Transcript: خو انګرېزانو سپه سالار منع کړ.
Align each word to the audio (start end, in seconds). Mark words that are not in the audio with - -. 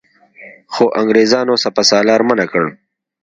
خو 0.73 0.83
انګرېزانو 1.01 1.55
سپه 1.63 1.83
سالار 1.91 2.21
منع 2.27 2.45
کړ. 2.51 2.63